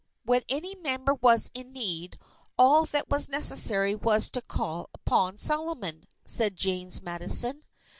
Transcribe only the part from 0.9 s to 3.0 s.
was in need, all